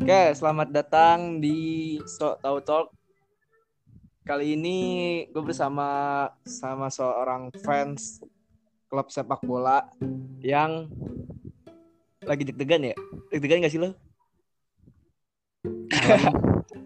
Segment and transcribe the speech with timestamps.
[0.00, 2.88] Oke, selamat datang di So Tau Talk.
[4.24, 4.78] Kali ini
[5.28, 8.24] gue bersama sama seorang fans
[8.88, 9.84] klub sepak bola
[10.40, 10.88] yang
[12.24, 12.96] lagi deg-degan ya.
[13.28, 13.92] Deg-degan gak sih lo?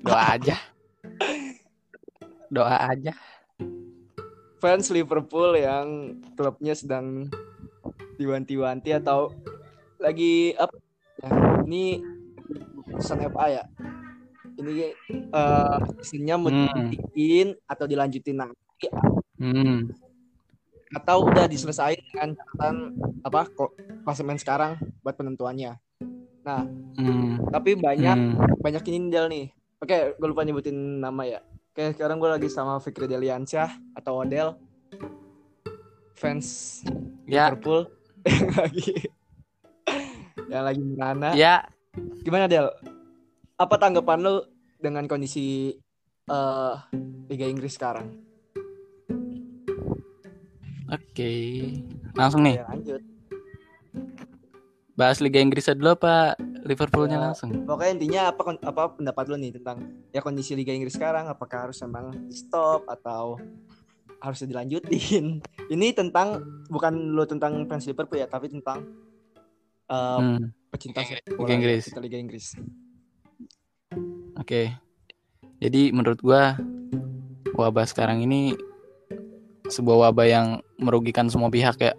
[0.03, 0.59] Doa aja.
[2.51, 3.15] Doa aja.
[4.59, 7.31] Fans Liverpool yang klubnya sedang
[8.19, 9.31] diwanti-wanti atau
[10.03, 10.75] lagi apa?
[11.23, 11.31] Ya,
[11.63, 12.03] ini
[12.95, 13.63] keputusan FA ya.
[14.55, 14.95] Ini
[15.35, 16.95] uh, isinya mau Hmm.
[16.95, 18.87] dibikin atau dilanjutin nanti
[19.35, 19.91] Hmm.
[20.95, 22.77] atau udah diselesaikan dengan catatan
[23.21, 23.75] apa kok
[24.07, 25.75] klasemen sekarang buat penentuannya.
[26.45, 26.63] Nah,
[26.95, 27.43] Hmm.
[27.51, 28.39] tapi banyak Hmm.
[28.63, 29.47] banyak ini Del nih.
[29.83, 31.41] Oke, gue lupa nyebutin nama ya.
[31.75, 34.55] Oke, sekarang gue lagi sama Fikri Deliansyah atau Odel
[36.15, 36.81] fans
[37.27, 37.91] Ya, Liverpool
[38.31, 38.93] yang lagi
[40.47, 41.31] yang lagi merana.
[41.35, 41.67] ya.
[42.23, 42.71] Gimana Del?
[43.55, 44.35] Apa tanggapan lu
[44.77, 45.71] dengan kondisi
[46.27, 46.75] eh,
[47.31, 48.11] Liga Inggris sekarang?
[50.85, 51.33] Oke.
[52.13, 52.59] Langsung nih.
[52.59, 53.03] Ya, lanjut.
[54.95, 57.23] Bahas Liga Inggris dulu apa Liverpoolnya Ya.
[57.31, 57.51] langsung?
[57.63, 59.79] Pokoknya intinya apa apa pendapat lu nih tentang
[60.11, 61.27] ya kondisi Liga Inggris sekarang?
[61.27, 63.39] Apakah harus memang di stop atau
[64.19, 65.43] harus dilanjutin?
[65.75, 68.83] Ini tentang bukan lu tentang fans Liverpool ya, tapi tentang
[69.85, 70.51] eh, Hmm.
[70.71, 71.83] pecinta sepak Liga bola ya, Inggris.
[71.85, 72.47] pecinta Liga Inggris.
[74.35, 74.75] Oke.
[75.63, 76.59] Jadi menurut gua
[77.55, 78.59] wabah sekarang ini
[79.71, 80.47] sebuah wabah yang
[80.77, 81.95] merugikan semua pihak ya.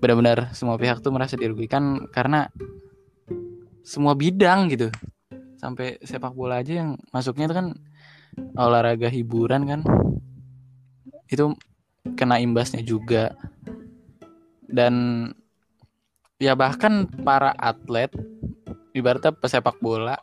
[0.00, 2.48] Benar-benar semua pihak tuh merasa dirugikan karena
[3.84, 4.88] semua bidang gitu.
[5.60, 7.66] Sampai sepak bola aja yang masuknya itu kan
[8.56, 9.80] olahraga hiburan kan.
[11.28, 11.52] Itu
[12.16, 13.36] kena imbasnya juga.
[14.64, 15.26] Dan
[16.40, 18.08] ya bahkan para atlet
[18.96, 20.16] ibaratnya pesepak bola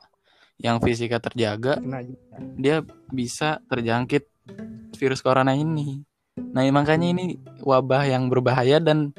[0.58, 2.38] yang fisiknya terjaga Kena juga.
[2.58, 2.76] dia
[3.14, 4.26] bisa terjangkit
[4.98, 6.02] virus corona ini.
[6.38, 9.14] Nah, makanya ini wabah yang berbahaya dan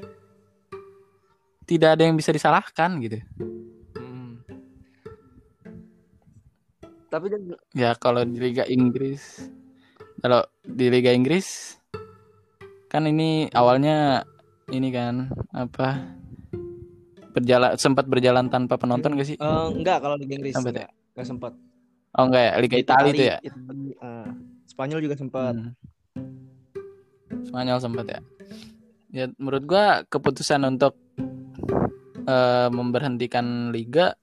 [1.66, 3.18] tidak ada yang bisa disalahkan gitu.
[3.94, 4.42] Hmm.
[7.10, 7.42] Tapi dan
[7.74, 9.46] Ya kalau di Liga Inggris,
[10.18, 11.78] kalau di Liga Inggris
[12.88, 14.24] kan ini awalnya
[14.72, 16.08] ini kan apa
[17.36, 19.36] berjalan sempat berjalan tanpa penonton gak sih?
[19.36, 20.88] eh, enggak kalau Liga Inggris enggak,
[21.18, 21.52] enggak sempat.
[22.14, 23.36] Oh enggak ya, Liga Italia itu ya.
[23.42, 24.28] Itali, eh,
[24.70, 25.54] Spanyol juga sempat.
[25.58, 25.74] Hmm.
[27.42, 28.20] Spanyol sempat ya.
[29.10, 30.94] Ya menurut gua keputusan untuk
[32.22, 34.14] eh, memberhentikan liga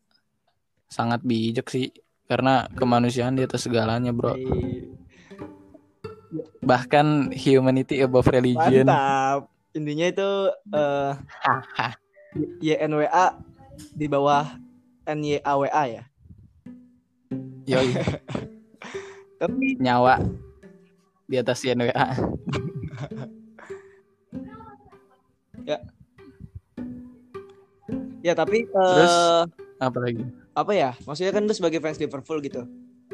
[0.88, 1.91] sangat bijak sih
[2.31, 4.39] karena kemanusiaan di atas segalanya, Bro.
[4.39, 4.95] Eh,
[6.63, 8.88] Bahkan humanity above religion.
[8.88, 9.51] Mantap.
[9.75, 10.29] Intinya itu
[10.72, 11.11] eh
[12.63, 13.35] YNWA
[13.91, 14.47] di bawah
[15.03, 16.07] NYAWA ya.
[19.41, 20.21] Tapi nyawa
[21.25, 22.07] di atas YNWA.
[28.25, 29.15] ya tapi eh, Terus?
[29.77, 30.25] Apa lagi?
[30.55, 30.91] apa ya?
[31.05, 32.65] Maksudnya kan lu sebagai fans Liverpool gitu.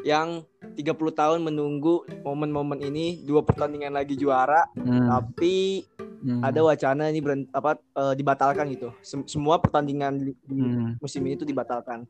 [0.07, 0.47] Yang
[0.79, 7.19] 30 tahun menunggu momen-momen ini dua pertandingan lagi juara Hmm, tapi hmm, ada wacana ini
[7.19, 8.95] berhent- apa eh, dibatalkan gitu.
[9.03, 11.03] Sem- semua pertandingan di di hmm.
[11.03, 12.07] musim ini tuh dibatalkan.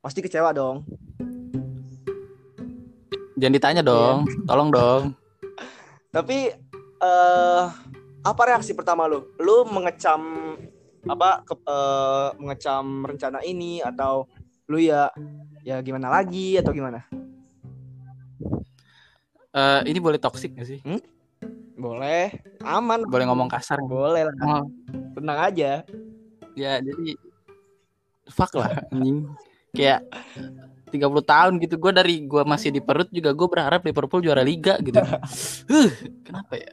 [0.00, 0.86] Pasti kecewa dong.
[3.38, 5.02] Jangan ditanya dong, tolong dong.
[6.10, 6.50] Tapi
[6.98, 7.64] eh
[8.26, 9.30] apa reaksi pertama lu?
[9.38, 10.20] Lu mengecam
[11.06, 14.26] apa ke- eh, mengecam rencana ini atau
[14.66, 15.08] lu ya
[15.62, 17.06] ya gimana lagi atau gimana?
[19.48, 20.82] Eh, ini boleh toxic gak sih?
[21.78, 22.34] Boleh,
[22.66, 24.66] aman, Boleh ngomong kasar boleh lah, Oh,
[25.14, 25.86] tenang aja.
[26.58, 27.14] ya jadi
[28.26, 29.30] fuck lah anjing
[29.70, 30.02] kayak
[30.88, 31.74] 30 tahun gitu.
[31.76, 34.98] Gue dari gue masih di perut juga gue berharap Liverpool juara liga gitu.
[35.70, 35.90] Huh,
[36.24, 36.72] kenapa ya?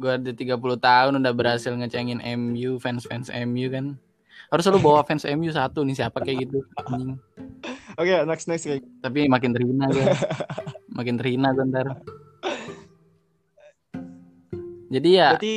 [0.00, 3.94] Gue ada 30 tahun udah berhasil ngecengin MU fans fans MU kan.
[4.50, 7.14] Harus lu bawa fans MU satu nih siapa kayak gitu anjing.
[7.94, 10.06] Oke, next next kayak tapi makin terhina gue
[10.98, 11.86] makin terhina gue ntar.
[14.90, 15.56] Jadi ya Berarti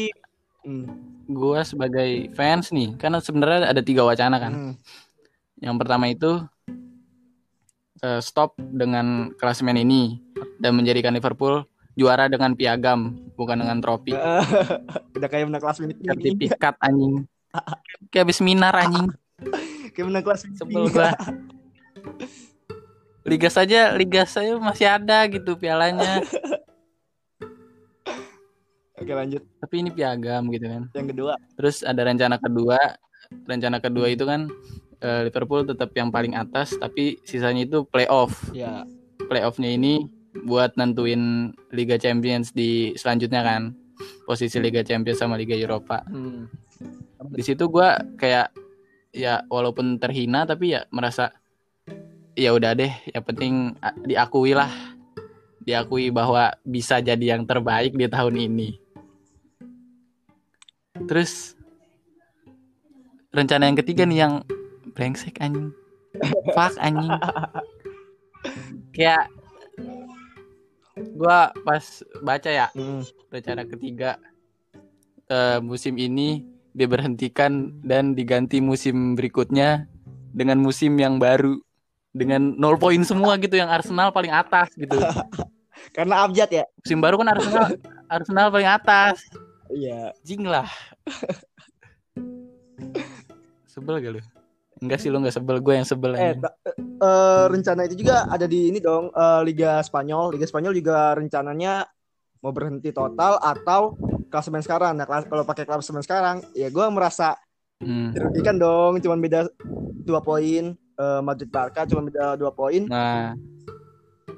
[0.68, 0.86] hmm,
[1.32, 4.54] gue sebagai fans nih karena sebenarnya ada tiga wacana kan.
[4.54, 4.74] Hmm.
[5.64, 6.44] Yang pertama itu
[8.04, 10.20] eh, stop dengan klasemen ini
[10.60, 11.64] dan menjadikan Liverpool
[11.96, 14.12] juara dengan piagam bukan dengan trofi.
[15.16, 15.96] udah kayak menang kelas ini.
[16.04, 17.24] Sertifikat anjing.
[18.12, 19.08] Kayak habis minar anjing.
[19.96, 21.16] Kayak menang kelas Sebel gua.
[23.24, 26.20] Liga saja liga saya masih ada gitu pialanya.
[29.00, 29.44] Oke, lanjut.
[29.64, 30.92] Tapi ini piagam gitu kan.
[30.92, 31.34] Yang kedua.
[31.56, 32.80] Terus ada rencana kedua.
[33.48, 34.52] Rencana kedua itu kan
[35.04, 38.32] eh, Liverpool tetap yang paling atas tapi sisanya itu playoff.
[38.56, 38.88] Ya.
[39.28, 40.08] Playoffnya ini
[40.48, 43.76] buat nentuin Liga Champions di selanjutnya kan.
[44.24, 46.02] Posisi Liga Champions sama Liga Eropa.
[46.08, 46.48] Hmm.
[47.36, 48.56] Di situ gua kayak
[49.14, 51.30] ya walaupun terhina tapi ya merasa
[52.34, 53.54] ya udah deh, yang penting
[54.08, 54.72] diakui lah.
[55.64, 58.70] Diakui bahwa bisa jadi yang terbaik di tahun ini.
[61.08, 61.56] Terus
[63.32, 64.44] rencana yang ketiga nih yang
[64.94, 65.74] brengsek anjing.
[66.54, 67.12] Fuck anjing.
[68.94, 69.30] Kayak
[71.18, 71.84] gua pas
[72.22, 73.02] baca ya Hmm.
[73.34, 74.22] rencana ketiga
[75.26, 79.90] eh, musim ini diberhentikan dan diganti musim berikutnya
[80.34, 81.58] dengan musim yang baru
[82.14, 84.94] dengan nol poin semua gitu yang Arsenal paling atas gitu.
[85.98, 86.66] Karena abjad ya.
[86.86, 87.66] Musim baru kan Arsenal
[88.06, 89.18] Arsenal paling atas.
[89.74, 90.14] Iya.
[90.22, 90.70] Jing lah.
[93.74, 94.22] sebel gak lu?
[94.84, 98.68] Enggak sih lu enggak sebel, gue yang sebel Eh, eh, rencana itu juga ada di
[98.68, 100.36] ini dong eh, Liga Spanyol.
[100.36, 101.88] Liga Spanyol juga rencananya
[102.40, 103.96] mau berhenti total atau
[104.28, 104.94] klasemen sekarang.
[104.94, 107.40] Nah, kelas- kalau pakai klasemen sekarang, ya gue merasa
[107.80, 108.12] Hmm.
[108.12, 109.00] dirugikan dong.
[109.00, 109.48] Cuman beda
[110.02, 110.76] dua poin.
[110.76, 112.84] Eh, Madrid Barca cuma beda dua poin.
[112.84, 113.34] Nah,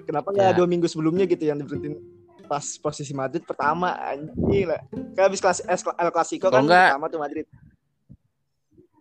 [0.01, 0.55] Kenapa nggak Ya.
[0.55, 1.97] dua minggu sebelumnya gitu yang diberhentiin
[2.45, 4.77] pas posisi Madrid pertama anjing lah.
[5.17, 7.45] Kayak habis kelas El Clasico kan nggak- pertama tuh Madrid.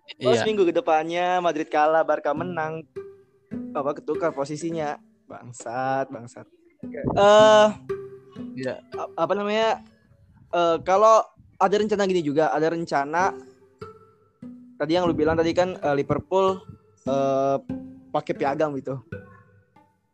[0.04, 0.46] Terus iya.
[0.46, 2.84] minggu ke depannya Madrid kalah, Barca menang.
[3.72, 5.00] Apa ketukar posisinya?
[5.24, 6.46] Bangsat, bangsat.
[6.84, 7.68] Eh
[8.54, 8.84] Iya.
[8.94, 9.80] a- apa namanya?
[10.52, 11.24] Eh kalau
[11.56, 13.32] ada rencana gini juga, ada rencana
[14.74, 16.60] tadi yang lu bilang tadi kan eh, Liverpool
[17.04, 17.56] eh
[18.12, 19.00] pakai piagam gitu.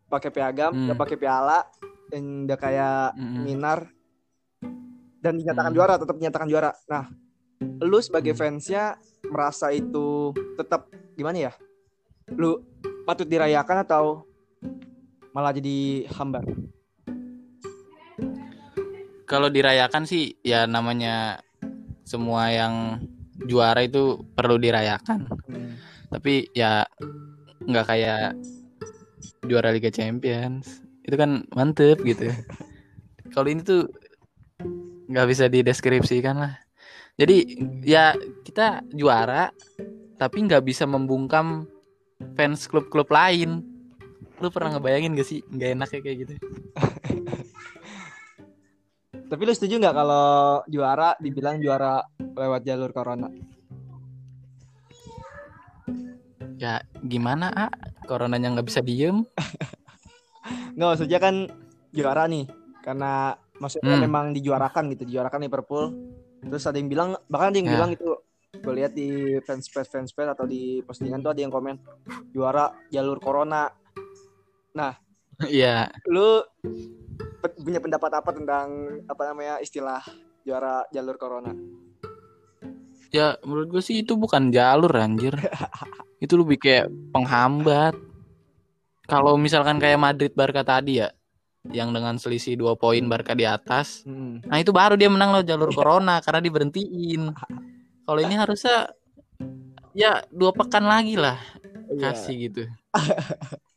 [0.06, 0.90] Pakai piagam, Hmm.
[0.90, 1.58] nggak pakai piala,
[2.10, 3.42] dan udah kayak Mm-mm.
[3.46, 3.86] minar
[5.20, 5.78] dan dinyatakan Hmm.
[5.78, 6.70] juara, tetap dinyatakan juara.
[6.88, 7.06] Nah,
[7.60, 8.40] lu sebagai Hmm.
[8.40, 8.96] fansnya
[9.28, 11.52] merasa itu tetap gimana ya?
[12.32, 12.64] Lu
[13.04, 14.24] patut dirayakan atau
[15.32, 16.44] malah jadi hambar?
[19.28, 21.38] Kalau dirayakan sih ya namanya
[22.02, 22.98] semua yang
[23.46, 25.30] juara itu perlu dirayakan.
[26.10, 26.82] Tapi ya
[27.62, 28.34] nggak kayak
[29.46, 30.82] juara Liga Champions.
[31.06, 32.26] Itu kan mantep gitu.
[33.34, 33.86] Kalau ini tuh
[35.06, 36.58] nggak bisa dideskripsikan lah.
[37.18, 37.36] Jadi
[37.84, 39.50] ya kita juara
[40.16, 41.64] tapi nggak bisa membungkam
[42.36, 43.64] fans klub-klub lain.
[44.40, 46.34] Lu pernah ngebayangin gak sih nggak enak kayak gitu?
[49.30, 53.30] Tapi lu setuju nggak kalau juara dibilang juara lewat jalur corona?
[56.58, 57.70] Ya gimana ah?
[58.10, 59.22] Coronanya nggak bisa diem.
[60.74, 61.34] Nggak maksudnya kan
[61.94, 62.48] juara nih
[62.82, 64.02] karena maksudnya Hmm.
[64.02, 65.92] memang dijuarakan gitu, dijuarakan Liverpool.
[66.40, 67.74] Terus ada yang bilang bahkan ada yang Ya.
[67.76, 68.08] bilang itu
[68.50, 69.08] gue lihat di
[69.40, 71.76] fans page fans page atau di postingan tuh ada yang komen
[72.30, 73.68] juara jalur corona.
[75.40, 75.88] Iya.
[76.04, 76.44] Lu
[77.40, 78.68] pe- punya pendapat apa tentang
[79.08, 80.04] apa namanya istilah
[80.44, 81.56] juara jalur corona?
[83.08, 85.32] Ya menurut gue sih itu bukan jalur anjir
[86.22, 87.96] Itu lebih kayak penghambat
[89.08, 91.08] Kalau misalkan kayak Madrid Barca tadi ya
[91.68, 94.08] Yang dengan selisih 2 poin Barca di atas.
[94.08, 94.40] Hmm.
[94.48, 97.36] Nah itu baru dia menang loh jalur Corona Karena diberhentiin.
[98.08, 98.88] Kalau ini harusnya
[99.90, 101.34] Ya dua pekan lagi lah
[101.90, 102.14] Iya.
[102.14, 102.62] Kasih gitu.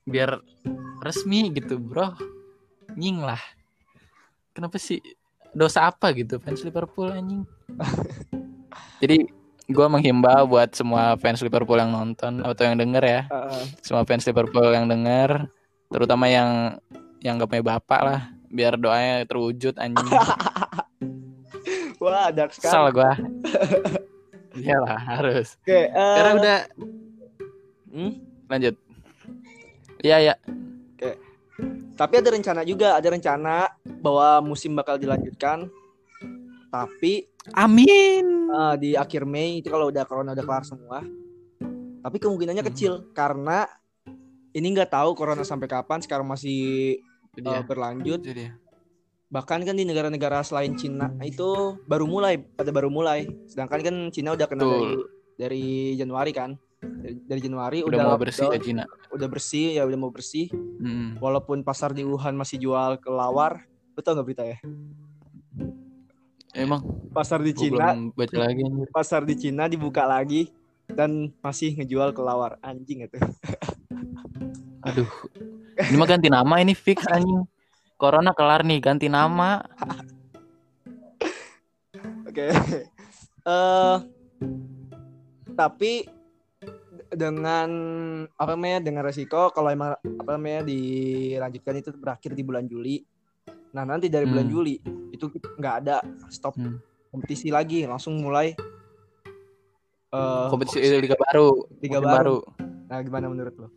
[0.06, 0.38] Biar
[1.02, 2.14] resmi gitu bro.
[2.94, 3.42] Nying lah.
[4.54, 5.02] Kenapa sih
[5.54, 6.42] Dosa apa gitu?
[6.42, 7.46] Fans Liverpool anjing.
[9.02, 9.30] Jadi
[9.70, 13.64] gue menghimbau buat semua fans Liverpool yang nonton atau yang denger ya, Heeh.
[13.80, 15.48] semua fans Liverpool yang denger,
[15.88, 16.80] terutama yang
[17.24, 20.04] yang gak punya bapak lah, biar doanya terwujud anjing.
[22.04, 22.68] Wah, dark sekali.
[22.68, 23.12] Kesal gue.
[24.68, 25.56] Iyalah harus.
[25.64, 26.58] Oke, eh, Karena udah
[27.90, 28.12] hmm?
[28.52, 28.76] lanjut.
[30.04, 30.36] Iya ya.
[31.94, 33.70] Tapi ada rencana juga, ada rencana
[34.02, 35.70] bahwa musim bakal dilanjutkan.
[36.68, 38.26] Tapi Amin.
[38.50, 41.00] eh, di akhir Mei itu kalau udah corona udah kelar semua.
[42.04, 42.72] Tapi kemungkinannya Hmm.
[42.74, 43.64] kecil karena
[44.52, 46.02] ini nggak tahu corona sampai kapan.
[46.04, 47.00] Sekarang masih
[47.38, 47.66] Dia.
[47.66, 48.20] berlanjut.
[48.22, 48.52] Itu dia.
[49.34, 53.26] Bahkan kan di negara-negara selain Cina itu baru mulai, pada baru mulai.
[53.50, 54.78] Sedangkan kan Cina udah kena Betul.
[54.78, 54.94] dari
[55.34, 55.66] dari
[55.98, 56.54] Januari kan.
[56.84, 58.84] Dari, dari Januari Udah, udah, mau bersih ya lockdown, Cina.
[59.16, 60.52] udah bersih ya udah mau bersih.
[60.84, 61.18] Mm.
[61.18, 63.64] Walaupun pasar di Wuhan masih jual kelawar,
[63.96, 64.60] betul nggak berita ya?
[66.54, 68.62] Emang Pasar di Cina baca lagi
[68.94, 70.54] pasar di Cina dibuka lagi
[70.86, 73.18] dan masih ngejual kelawar anjing itu.
[74.88, 75.10] Aduh.
[75.74, 77.46] Ini mah ganti nama ini fix anjing.
[77.98, 79.62] Corona kelar nih ganti nama.
[82.28, 82.48] Oke.
[83.44, 83.98] Eh
[85.52, 86.08] tapi
[87.12, 87.70] dengan
[88.40, 93.04] apa namanya dengan resiko kalau emang apa namanya dilanjutkan itu berakhir di bulan Juli.
[93.76, 94.54] Nah nanti dari bulan Hmm.
[94.56, 94.80] Juli
[95.12, 95.28] itu
[95.60, 96.00] nggak ada
[96.32, 96.80] stop Hmm.
[97.12, 98.56] kompetisi lagi langsung mulai
[100.16, 102.38] eh, kompetisi liga baru Liga musim baru.
[102.88, 103.68] Nah gimana menurut lo?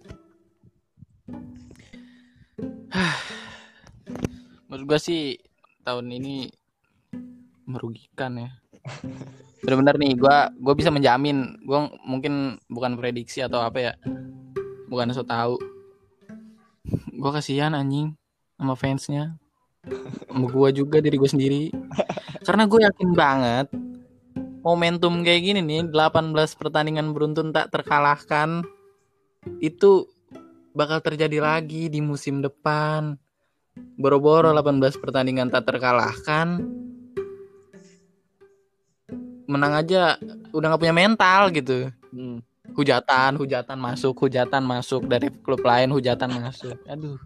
[4.67, 5.39] Menurut gua sih
[5.87, 6.51] tahun ini
[7.67, 8.51] merugikan ya.
[9.63, 13.93] Benar-benar nih gua gua bisa menjamin gua mungkin bukan prediksi atau apa ya
[14.87, 15.59] bukan so tahu
[17.19, 18.15] gua kasihan anjing
[18.57, 19.37] sama fansnya
[20.27, 21.63] sama gua juga diri gue sendiri.
[22.43, 23.67] Karena gue yakin banget
[24.67, 28.67] momentum kayak gini nih 18 pertandingan beruntun tak terkalahkan
[29.63, 30.11] itu
[30.77, 33.17] bakal terjadi lagi di musim depan.
[33.97, 36.61] Boro-boro 18 pertandingan tak terkalahkan.
[39.49, 40.21] Menang aja
[40.53, 41.89] udah nggak punya mental gitu.
[42.13, 42.45] Hmm.
[42.77, 46.77] hujatan hujatan masuk hujatan masuk dari klub lain hujatan masuk.
[46.85, 47.17] Aduh.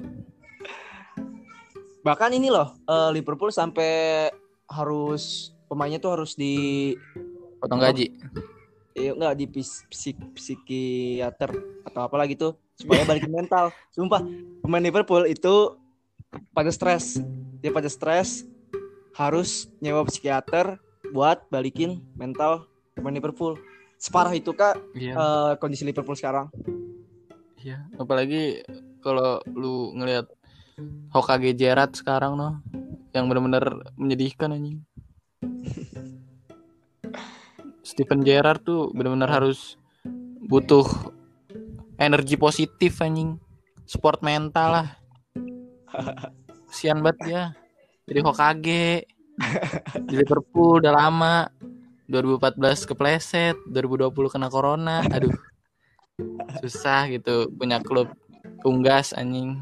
[2.07, 4.31] Bahkan ini loh eh, Liverpool sampai
[4.71, 6.95] harus pemainnya tuh harus di
[7.59, 8.15] potong gaji.
[8.95, 11.51] Eh, enggak di psik, psikiater
[11.83, 13.69] atau apa lagi tuh supaya balikin mental.
[13.93, 14.25] Sumpah
[14.65, 15.77] pemain Liverpool itu
[16.57, 17.21] pada stres.
[17.61, 18.49] Dia pada stres
[19.13, 20.81] harus nyewa psikiater
[21.13, 22.65] buat balikin mental
[22.97, 23.61] pemain Liverpool.
[24.01, 26.49] Separah itu kak iya eh, kondisi Liverpool sekarang.
[27.61, 28.65] iya apalagi
[29.05, 30.25] kalau lu ngelihat
[31.13, 32.65] Hokage Gerrard sekarang noh
[33.13, 34.81] yang benar-benar menyedihkan anjing
[37.85, 39.77] Steven Gerrard tuh benar-benar harus
[40.41, 40.89] butuh
[42.01, 43.37] energi positif anjing.
[43.85, 44.89] Sport mental lah.
[46.75, 47.45] Sian banget dia.
[48.09, 48.87] Jadi Hokage.
[50.09, 51.45] Di Liverpool udah lama.
[52.11, 55.05] 2014 kepleset 2020 kena corona.
[55.13, 55.31] Aduh.
[56.59, 58.11] Susah gitu punya klub
[58.65, 59.61] unggas anjing.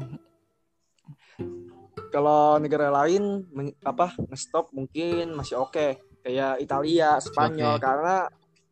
[2.09, 6.01] Kalau negara lain men- apa ngestop mungkin masih oke.
[6.25, 7.77] Kayak Italia, Spanyol.
[7.77, 7.85] Oke.
[7.85, 8.17] karena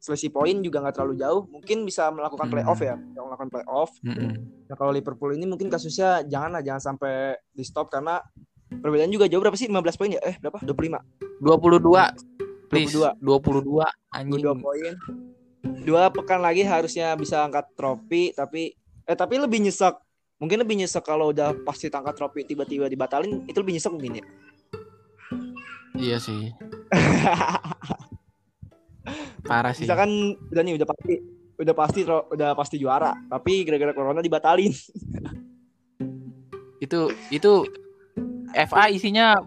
[0.07, 2.53] selisih poin juga nggak terlalu jauh, mungkin bisa melakukan Hmm.
[2.55, 3.91] playoff ya, bisa melakukan playoff.
[3.99, 4.31] Mm-mm.
[4.63, 8.23] Nah kalau Liverpool ini mungkin kasusnya janganlah jangan sampai di stop karena
[8.71, 10.21] perbedaan juga jauh berapa sih 15 poin ya?
[10.23, 10.63] Eh berapa?
[10.63, 11.03] 25.
[11.43, 13.19] 22 please 22.
[13.19, 14.93] 22 anjing 22 poin.
[15.83, 18.71] Dua pekan lagi harusnya bisa angkat trofi tapi
[19.03, 19.95] eh tapi lebih nyesek.
[20.39, 24.25] Mungkin lebih nyesek kalau udah pasti angkat trofi tiba-tiba dibatalin itu lebih nyesek mungkin ya.
[25.97, 26.53] iya sih
[29.47, 31.13] parah sih Misalkan udah nih udah pasti
[31.57, 34.69] udah pasti udah pasti juara, tapi gara-gara corona dibatalin.
[36.77, 37.65] itu itu
[38.53, 39.41] FA isinya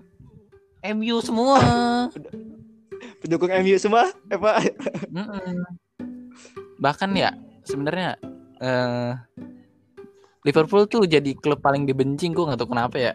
[0.83, 1.63] MU semua
[3.23, 4.67] Pendukung MU semua, apa?
[5.15, 5.63] Mm-mm.
[6.81, 8.17] bahkan ya sebenarnya
[8.59, 9.13] eh,
[10.49, 13.15] Liverpool tuh jadi klub paling dibenci gue nggak tahu kenapa ya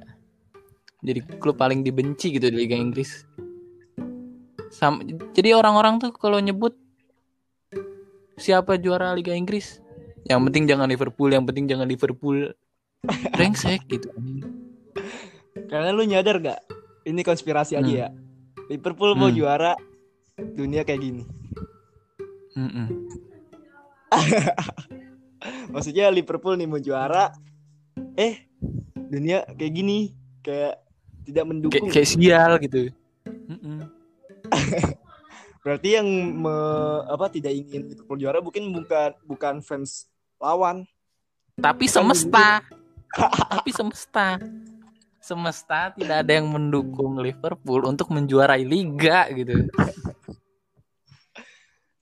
[1.01, 3.25] jadi klub paling dibenci gitu di Liga Inggris
[4.75, 6.75] Sam- jadi orang-orang tuh kalau nyebut
[8.35, 9.79] siapa juara Liga Inggris
[10.25, 12.51] yang penting jangan Liverpool yang penting jangan Liverpool
[13.33, 14.11] brengsek gitu
[15.65, 16.59] Karena lu nyadar gak?
[17.03, 17.95] Ini konspirasi aja Hmm.
[17.97, 18.09] ya.
[18.67, 19.37] Liverpool mau Hmm.
[19.37, 19.73] juara
[20.35, 21.23] dunia kayak gini.
[22.53, 22.87] Mm-mm.
[25.71, 27.31] Maksudnya Liverpool nih mau juara,
[28.15, 28.45] eh
[29.05, 30.81] dunia kayak gini, kayak
[31.23, 31.87] tidak mendukung.
[31.87, 32.89] kayak sial gitu.
[35.65, 36.05] Berarti yang
[36.45, 40.05] me- apa tidak ingin Liverpool juara mungkin bukan bukan fans
[40.37, 40.85] lawan.
[41.57, 42.59] tapi semesta
[43.49, 44.37] tapi semesta
[45.23, 49.65] semesta tidak ada yang mendukung Liverpool untuk menjuarai liga gitu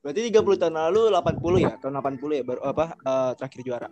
[0.03, 3.89] Berarti 30 tahun lalu 80 ya, tahun 80 ya baru apa eh, terakhir juara.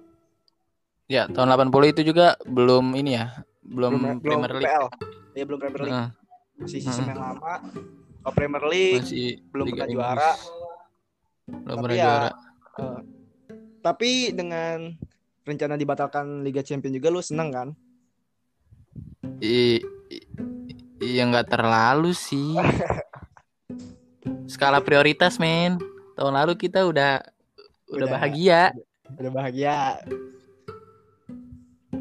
[1.07, 4.85] ya tahun 80 itu juga belum ini ya belum, Premier League PL.
[5.37, 5.93] Ya belum Premier League.
[5.95, 6.09] Heeh,
[6.59, 7.11] Masih sistem Heeh.
[7.15, 7.53] yang lama.
[8.21, 9.97] Kalau Premier League masih belum Liga pernah Inggris.
[9.97, 10.31] juara.
[11.51, 12.29] belum Tapi pernah ya, juara
[12.71, 12.99] eh,
[13.81, 14.77] tapi dengan
[15.41, 17.67] rencana dibatalkan Liga Champions juga lu seneng kan?
[19.41, 20.27] I, i-
[21.01, 22.53] iya nggak terlalu sih
[24.53, 25.81] skala prioritas men
[26.13, 27.25] tahun lalu kita udah
[27.89, 28.11] udah, Udah.
[28.11, 28.61] bahagia
[29.11, 29.77] Udah bahagia.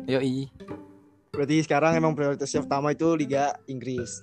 [0.04, 0.46] yoi
[1.32, 4.20] Berarti sekarang emang prioritasnya pertama itu Liga Inggris.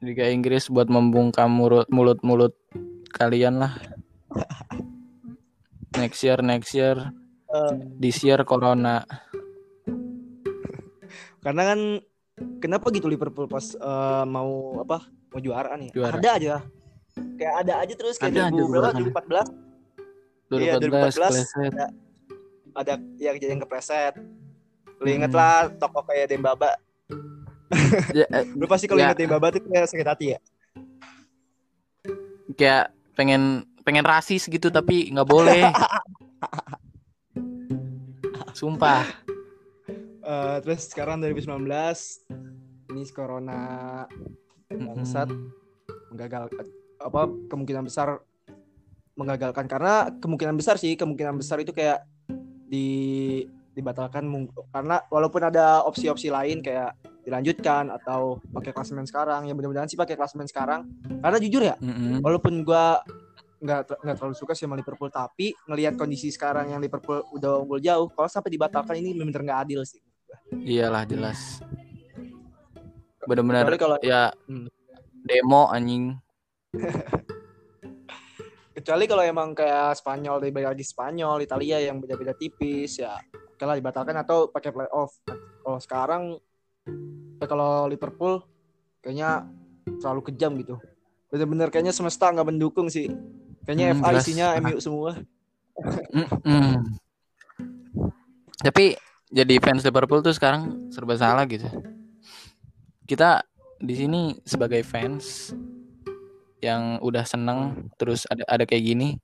[0.00, 2.54] Liga Inggris buat membungkam mulut mulut mulut
[3.12, 3.76] kalian lah
[5.94, 6.96] next year next year
[7.50, 9.02] Eh, this year corona
[11.42, 11.80] karena kan
[12.62, 15.02] kenapa gitu Liverpool pas eh, mau apa?
[15.34, 15.90] Mau juara nih.
[15.90, 16.14] Juara.
[16.14, 16.54] Ada aja.
[17.34, 18.86] Kayak ada aja terus kayak Ada aja 2000 berapa?
[18.94, 19.44] juaranya.
[20.46, 20.54] 2014.
[20.62, 21.72] Iya, 2014 2014 kepleset.
[21.74, 21.86] ada.
[22.70, 24.14] ada yang kejadian kepleset.
[25.02, 25.40] Lu inget Hmm.
[25.42, 26.70] lah toko kayak Dembaba.
[28.10, 28.26] Ya,
[28.58, 29.10] Lu pasti kalau Ya.
[29.10, 30.38] inget Dembaba tuh kayak sakit hati ya.
[32.50, 35.70] kayak pengen pengen rasis gitu tapi nggak boleh.
[38.52, 39.06] Sumpah.
[40.20, 41.64] Eh, terus sekarang 2019
[42.90, 44.04] ini corona
[44.68, 45.48] bangsat Mm-mm.
[46.10, 46.66] menggagalkan
[47.00, 48.20] apa kemungkinan besar
[49.14, 52.04] menggagalkan karena kemungkinan besar sih kemungkinan besar itu kayak
[52.66, 54.26] di dibatalkan
[54.70, 56.94] karena walaupun ada opsi-opsi lain kayak
[57.30, 60.90] dilanjutkan atau pakai klasemen sekarang ya mudah-mudahan sih pakai klasemen sekarang
[61.22, 62.18] karena jujur ya Mm-mm.
[62.20, 62.98] walaupun gua
[63.60, 67.78] nggak nggak terlalu suka sih sama Liverpool tapi ngelihat kondisi sekarang yang Liverpool udah unggul
[67.78, 70.00] jauh kalau sampai dibatalkan ini benar-benar nggak adil sih
[70.50, 71.62] Iyalah jelas.
[73.20, 74.66] Kecuali kalau ya Hmm.
[75.22, 76.18] demo anjing.
[78.70, 83.76] kecuali kalau emang kayak Spanyol dari lagi Spanyol Italia yang beda-beda tipis ya oke lah
[83.76, 85.20] dibatalkan atau pakai playoff
[85.60, 86.22] kalau sekarang
[87.40, 88.42] ya kalau Liverpool
[89.00, 89.48] kayaknya
[90.00, 90.76] terlalu kejam gitu
[91.30, 93.08] bener-bener kayaknya semesta nggak mendukung sih
[93.64, 94.24] kayaknya Hmm, FA jelas.
[94.24, 94.46] isinya.
[94.58, 95.10] MU semua
[96.12, 96.76] Mm-mm.
[98.60, 98.92] Tapi
[99.30, 101.64] jadi fans Liverpool tuh sekarang serba salah gitu.
[103.08, 103.40] Kita
[103.80, 105.56] di sini sebagai fans
[106.60, 109.16] yang udah seneng terus ada ada kayak gini,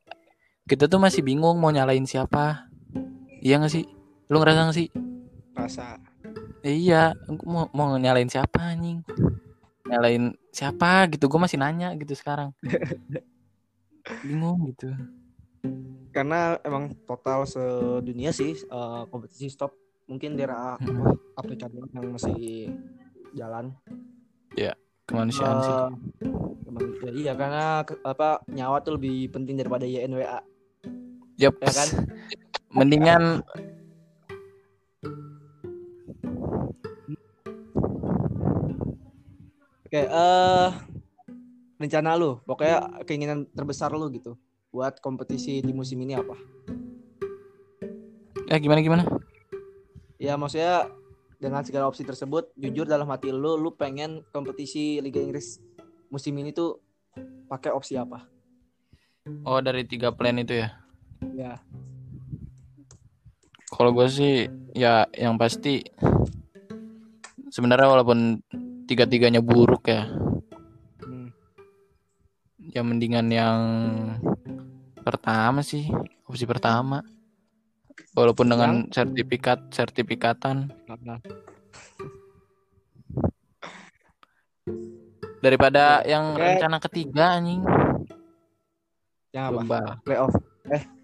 [0.65, 2.65] kita tuh masih bingung mau nyalain siapa.
[3.45, 3.85] Iya gak sih?
[4.33, 4.89] Lu ngerasa gak sih?
[5.53, 6.01] rasa
[6.65, 7.13] Iya,
[7.45, 9.05] mau mau nyalain siapa anjing?
[9.87, 11.29] Nyalain siapa gitu?
[11.29, 12.53] Gue masih nanya gitu sekarang.
[14.27, 14.91] Bingung gitu.
[16.15, 19.77] karena emang total sedunia sih eh, kompetisi stop
[20.09, 21.13] mungkin daerah Hmm.
[21.69, 22.73] Doang yang masih
[23.37, 23.77] jalan
[25.07, 25.71] Kemanusiaan sih.
[25.71, 25.91] Eh,
[26.67, 30.41] emang, ya iya karena apa nyawa tuh lebih penting daripada YNWA
[31.37, 31.61] Yup.
[31.63, 31.89] ya kan?
[32.75, 33.23] Mendingan
[39.97, 40.71] Oke, eh
[41.81, 44.37] rencana lu, pokoknya keinginan terbesar lu gitu
[44.69, 46.37] buat kompetisi di musim ini apa?
[48.45, 49.09] ya gimana gimana?
[50.21, 50.93] Ya maksudnya
[51.41, 55.65] dengan segala opsi tersebut, jujur dalam hati lu, lu pengen kompetisi Liga Inggris
[56.13, 56.77] musim ini tuh
[57.49, 58.29] pakai opsi apa?
[59.49, 60.77] Oh dari tiga plan itu ya.
[61.33, 61.65] Ya,
[63.73, 64.45] Kalau gue sih
[64.77, 65.89] ya yang pasti
[67.49, 68.45] sebenarnya walaupun
[68.87, 70.07] tiga-tiganya buruk ya,
[71.03, 71.29] hmm,
[72.71, 73.61] ya mendingan yang
[75.03, 75.91] pertama sih
[76.27, 77.03] opsi pertama.
[78.17, 80.73] Walaupun dengan sertifikat sertifikatan
[85.41, 86.43] daripada yang Oke.
[86.43, 87.61] rencana ketiga anjing.
[89.37, 89.57] yang apa?
[89.61, 89.81] Lomba.
[90.01, 90.33] Playoff,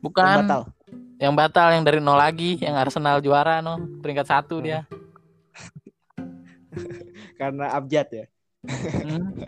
[0.01, 0.63] Bukan yang batal.
[1.21, 4.89] yang batal yang dari nol lagi, yang Arsenal juara no peringkat satu dia.
[7.43, 8.25] Karena abjad ya.
[9.03, 9.35] Hmm.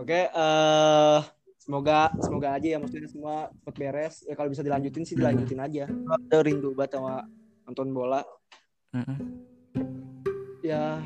[0.00, 1.20] Oke, eh
[1.60, 4.24] semoga semoga aja ya maksudnya semua cepet beres.
[4.24, 5.84] Ya kalau bisa dilanjutin sih dilanjutin aja.
[5.84, 7.28] Udah rindu banget sama
[7.68, 8.24] nonton bola.
[8.96, 9.20] Mm-mm.
[10.64, 11.04] Ya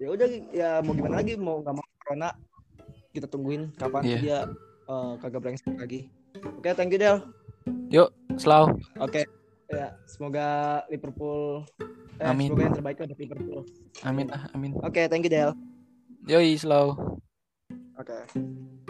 [0.00, 2.32] ya udah ya mau gimana lagi mau nggak mau corona
[3.12, 4.16] kita tungguin kapan Iya.
[4.16, 4.38] dia
[4.88, 6.08] eh, kagak brengsek lagi.
[6.56, 7.20] Oke, thank you Del.
[8.40, 8.72] Slow.
[8.96, 9.28] Oke.
[9.70, 11.62] Ya, semoga Liverpool
[12.20, 12.52] eh, Amin.
[12.52, 13.60] semoga yang terbaik untuk Liverpool.
[14.04, 14.76] Amin ah, amin.
[14.84, 15.56] Oke, thank you Del.
[16.28, 17.16] Yoi, slow.
[17.96, 18.88] Oke.